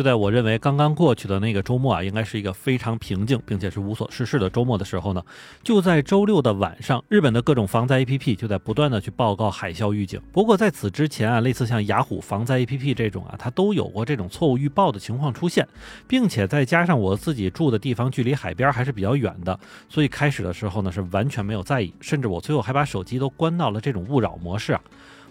[0.00, 5.22] 就在我认为刚刚过去的那个周末啊，应该是一个非常平静并且是无所事事的周末的时候呢，
[5.62, 10.18] 就在周六的晚上，日本的各种防灾 APP 就在不断的去报告海啸预警。
[10.32, 15.68] 不过在此之前啊，类似像雅虎防灾 APP 这种啊，它都有过这种错误预报的情况出现，
[16.08, 24.80] 并且再加上我自己住的地方距离海边还是比较远的，所以开始的时候呢是完全没有在意，甚至我最后还把手机都关到了这种勿扰模式啊。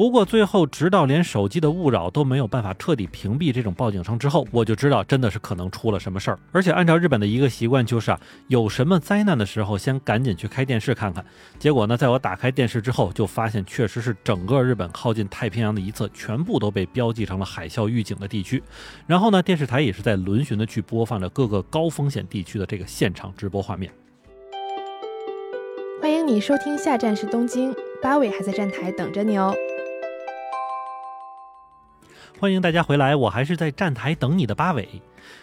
[0.00, 6.38] 不过最后，直到连手机的勿扰都没有办法彻底屏蔽这种报警声之后，我就知道真的是可能出了什么事儿。
[6.52, 8.18] 而且按照日本的一个习惯，就是啊，
[8.48, 11.22] 有什么灾难的时候，先赶紧去开电视看看。
[11.58, 18.62] 结果呢，在我打开电视之后，就发现确实是整个日本靠近太平洋的一侧全部都被标记成了海啸预警的地区。
[19.06, 23.92] 然后呢，电视台也是在轮巡的去播放着各个高风险地区的这个现场直播画面。
[26.00, 29.54] 欢迎你收听，下站是东京，八尾还在站台等着你哦。
[32.40, 34.88] 欢迎大家回来，我还是在站台等你的八尾。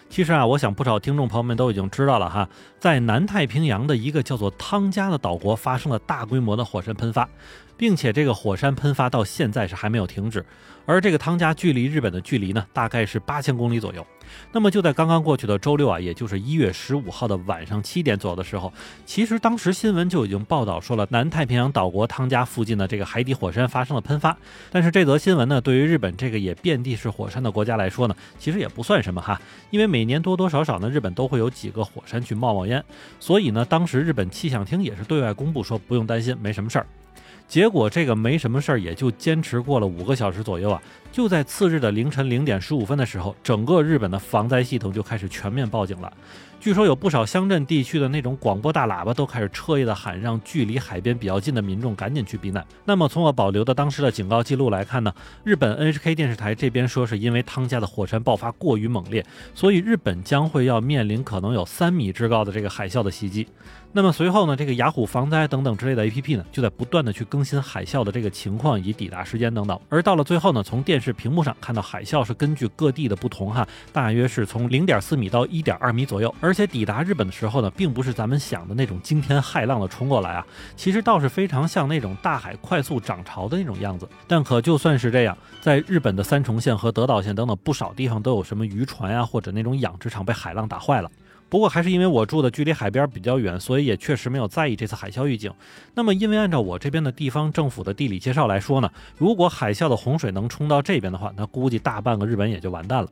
[0.08, 2.48] 其实啊，我想不少听众朋友们都已经知道了哈，
[2.78, 7.28] 在南太平洋的一个叫做汤加的岛国发生了大规模的火山喷发。
[7.76, 10.44] 并且这个火山喷发到现在是还没有停止，
[10.84, 14.04] 而这个汤加距离日本的距离呢，大概是八千公里左右。
[14.52, 18.72] 那么就在刚刚过去的周六啊，也就是一月十五号的晚上七点左右的时候，
[19.06, 24.36] 其实当时新闻就已经报道说了，南太平洋岛国汤加附近的这个海底火山发生了喷发。
[24.72, 32.84] 但是这则新闻呢，对于日本这个也遍地是火山的国家来说呢，其实也不算什么哈，因为每年多多少少呢，日本都会有几个火山去冒冒烟，
[33.20, 36.86] 所以呢，当时日本气象厅也是对外公布说，不用担心，没什么事儿。
[37.46, 40.82] 结果这个没什么事儿，也就坚持过了五个小时左右啊。
[41.10, 46.12] 就在次日的凌晨零点十五分的时候，整个日本的防灾系统就开始全面报警了。
[46.60, 52.66] 据说有不少乡镇地区的那种广播大喇叭都开始彻夜的喊，让距离海边比较近的民众赶紧去避难。
[52.84, 55.14] 那么从我保留的当时的警告记录来看呢，
[55.44, 63.46] 日本 NHK 电视台这边说是因为汤加的火山爆发过于猛烈，所以日本将会要面临可能有三米之高的这个海啸的袭击。
[63.90, 69.80] 那么随后呢，这个雅虎防灾等等之类的 APP 呢，就在不断的去更新海啸的这个情况以及抵达时间等等。
[69.88, 76.32] 而到了最后呢，从电视屏幕上看到海啸是根据各地的不同哈，大约是从零点四米到一点二米左右。
[76.38, 84.08] 而而且抵达日本的时候呢，并不是咱们想的那种惊天骇浪的冲过来啊，其实倒是非常像那种大海快速涨潮的那种样子。
[84.26, 91.10] 但可就算是这样，在日本的三重县和德岛县等等不少地方都有什么渔船啊，或者那种养殖场被海浪打坏了。
[91.50, 95.52] 不过还是因为我住的距离海边比较远，所以也确实没有在意这次海啸预警。
[95.94, 103.08] 那么，因为按照我这边的地方政府的地理介绍来说呢，如果海啸的洪水能冲到这边的话，那估计大半个日本也就完蛋了。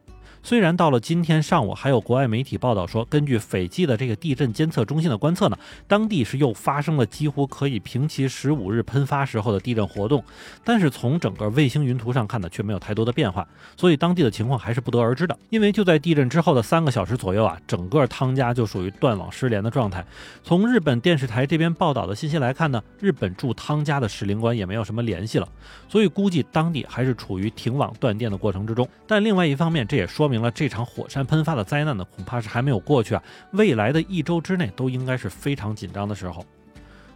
[0.47, 5.59] 虽然到了今天上午，还有国外媒体报道说，根据斐济的这个地震监测中心的观测呢，
[5.89, 10.23] 当地是又发生了几乎可以平齐十五日喷发时候的地震活动，
[10.62, 13.45] 但是从整个卫星云图上看呢，却没有太多的变化，
[13.77, 15.37] 所以当地的情况还是不得而知的。
[15.51, 20.07] 因为就在地震之后的三个小时左右啊，整个汤加就属于断网失联的状态。
[20.45, 25.49] 从日本电视台这边报道的信息来看呢，日本驻汤加的使领馆也没有什么联系了，
[25.89, 28.89] 所以估计当地还是处于停网断电的过程之中。
[29.09, 30.36] 但另外一方面，这也说明。
[30.41, 33.23] 了这场火山喷发的灾难呢，恐怕是还没有过去啊！
[33.53, 36.45] 未来的一周之内都应该是非常紧张的时候。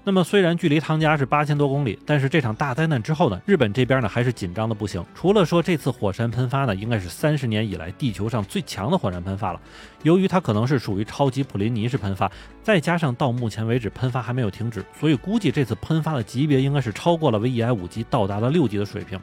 [0.02, 5.04] 那么虽然距离汤加是八千多公里，但是这场大灾难之后呢，日本这边呢还是紧张的不行。
[5.14, 9.60] 除了说这次火山喷发呢，应该是三十年以来地球上最强的火山喷发了。
[10.02, 12.32] 由于它可能是属于超级普林尼式喷发，
[12.62, 19.18] 再加上到目前为止喷发还没有停止，所以估计这次喷发的级别应该是超过了 VEI 五级，到达了六级的水平。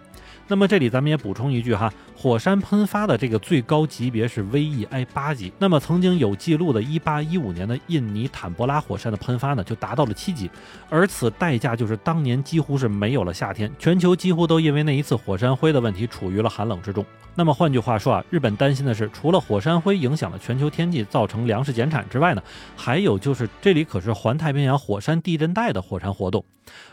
[0.49, 5.51] 那么这里咱们也补充一句哈，火山喷发的这个最高级别是 VEI 八级。
[5.59, 10.49] 那么曾经有记录的1815年的印尼坦博拉火山的喷发呢，就达到了七级，
[10.89, 17.05] 而此代价就是当年几乎是没有了夏天，全球几乎都因为那一次火山灰的问题处于了寒冷之中。
[17.35, 22.41] 那么换句话说啊，日本担心的是，除了火山灰影响了全球天气，造成粮食减产之外呢，
[22.75, 26.45] 还有就是这里可是环太平洋火山地震带的火山活动。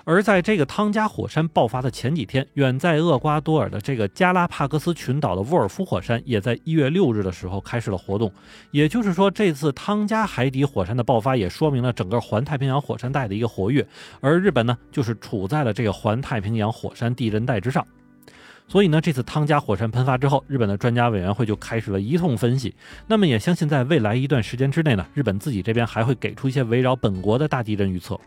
[0.02, 8.32] 而在这个汤加火山爆发的前几天，远在厄瓜多尔的这个加拉帕戈斯群岛的沃尔夫火山，也在一月六日的时候开始了活动。
[8.72, 13.87] 也就是说，这次汤加海底火山的爆发，也说明了整个环太平洋火山带的一个活跃。
[14.20, 17.87] 而日本呢，就是处在了这个环太平洋火山地震带之上。
[18.66, 22.75] 所以呢，这次汤加火山喷发之后，日本的专家委员会就开始了一通分析。
[23.06, 28.19] 那么也相信，在未来一段时间之内呢，日本自己这边还会给出一些围绕本国的大地震预测。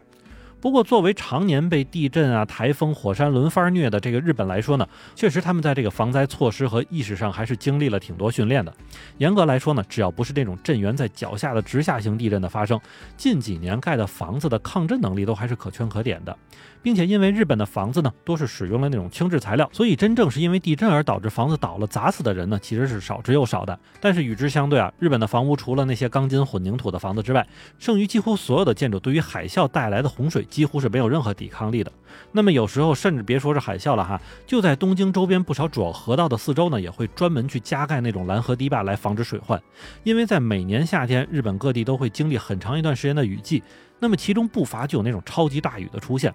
[0.60, 8.74] 不过，作为常年被地震啊、台风、火山轮番虐的这个日本来说呢，确实他们在这个防灾措施和意识上还是经历了挺多训练的。
[9.20, 12.80] 严格来说呢，只要不是那种震源在脚下的直下型地震的发生，
[13.16, 16.36] 近几年盖的房子的抗震能力都还是可圈可点的。
[16.84, 23.78] 并且因为日本的房子呢都是使用了那种轻质材料，所以真正是因为地震而导致房子倒了砸死的人呢，其实是少之又少的。
[24.00, 27.46] 但是与之相对啊，日本的房屋除了那些钢筋混凝土的房子之外，
[27.78, 31.92] 剩余几乎所有的建筑对于海啸带来的洪水几乎是没有任何抵抗力的。
[32.32, 39.62] 那么有时候甚至别说是海啸了哈，就在东京周边不少主要河道的四周呢，也会专门去加盖那种拦河堤坝来防止水患。
[40.04, 43.62] 因为在每年夏天，日本各地都会经历很长一段时间的雨季，
[44.00, 46.34] 那么其中不乏就有那种超级大雨的出现。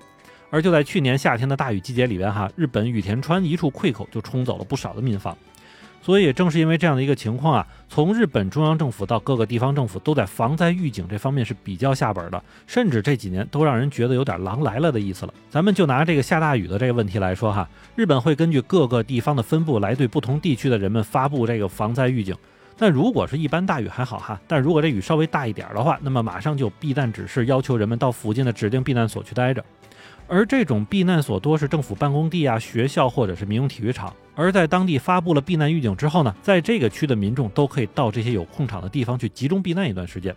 [0.51, 5.37] 而就在去年夏天的大雨季节里边，哈，日本羽田川一处溃口就冲走了不少的民房。
[6.03, 15.33] 所以也正是因为这样的一个情况啊，从日本中央政府到各个地方政府都在防灾预警这方面是比较下本的，甚至这几年都让人觉得有点狼来了的意思了。
[15.49, 22.37] 咱们就拿这个下大雨的这个问题来说哈，日本会根据各个地方的分布来对不同地区的人们发布这个防灾预警。
[22.79, 29.65] 那如果是一般大雨还好哈，但如果这雨稍微大一点的话，那么马上就避难指示要求人们到附近的指定避难所去待着。
[30.27, 34.13] 而这种避难所多是政府办公地啊、学校或者是民用体育场。
[34.35, 40.35] 而在当地发布了避难预警之后呢，在这个区的民众都可以到这些有空场的地方去集中避难一段时间。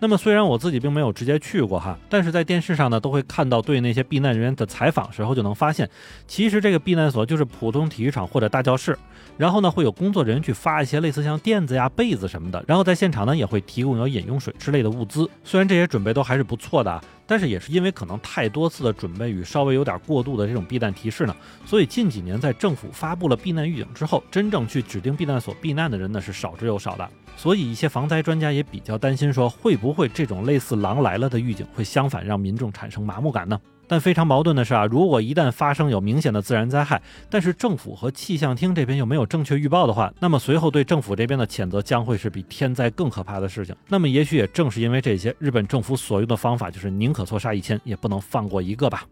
[0.00, 5.90] 那么虽然我自己并没有直接去过哈，但是在电视上呢都会看到对那些避难人员的采访时候就能发现，
[6.28, 8.96] 其实这个避难所就是普通体育场或者大教室，
[9.36, 15.28] 然后呢会有工作人员去发一些类似像垫子呀、被子什么的，然后在现场呢也会提供有饮用水之类的物资。
[15.42, 21.34] 虽然这些准备都还是不错的，但是也是因为可能太多次的准备与稍微有点过度的这种避难提示呢，
[21.66, 27.10] 所以近几年在政府发布了避难预警之后，真正去指定避难所避难的人呢是少之又少的。
[27.38, 33.58] 所以一些防灾专家也比较担心，说会不会这种类似“狼来了”的预警会相反让民众产生麻木感呢？
[33.86, 37.00] 但非常矛盾的是啊，如果一旦发生有明显的自然灾害，
[37.30, 43.74] 但是政府和气象厅这边又没有正确预报的话，那么随后对政府这边的谴责将会是比天灾更可怕的事情。
[43.86, 49.06] 那么也许也正是因为这些，日本政府所用的方法就是宁可错杀一千，也不能放过一个吧。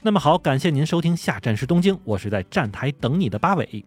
[0.00, 3.84] 那么好，感谢您收听下站是东京，我是在站台等你的八尾。